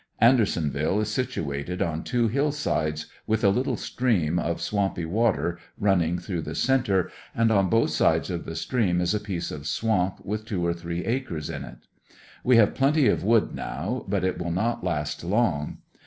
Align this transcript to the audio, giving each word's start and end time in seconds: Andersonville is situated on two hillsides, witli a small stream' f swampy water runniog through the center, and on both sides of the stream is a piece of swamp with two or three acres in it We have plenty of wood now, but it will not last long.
Andersonville 0.17 0.99
is 0.99 1.09
situated 1.11 1.79
on 1.79 2.03
two 2.03 2.27
hillsides, 2.27 3.05
witli 3.29 3.43
a 3.43 3.53
small 3.61 3.77
stream' 3.77 4.39
f 4.43 4.59
swampy 4.59 5.05
water 5.05 5.59
runniog 5.79 6.21
through 6.23 6.41
the 6.41 6.55
center, 6.55 7.11
and 7.35 7.51
on 7.51 7.69
both 7.69 7.91
sides 7.91 8.31
of 8.31 8.43
the 8.45 8.55
stream 8.55 8.99
is 8.99 9.13
a 9.13 9.19
piece 9.19 9.51
of 9.51 9.67
swamp 9.67 10.17
with 10.25 10.43
two 10.45 10.65
or 10.65 10.73
three 10.73 11.05
acres 11.05 11.51
in 11.51 11.63
it 11.63 11.85
We 12.43 12.57
have 12.57 12.73
plenty 12.73 13.07
of 13.09 13.23
wood 13.23 13.53
now, 13.53 14.03
but 14.07 14.23
it 14.23 14.39
will 14.43 14.49
not 14.49 14.83
last 14.83 15.23
long. 15.23 15.77